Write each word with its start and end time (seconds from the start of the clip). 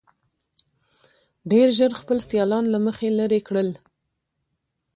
ډېر 1.51 1.67
ژر 1.77 1.91
خپل 2.01 2.17
سیالان 2.29 2.65
له 2.73 2.79
مخې 2.85 3.07
لرې 3.19 3.39
کړل. 3.47 3.69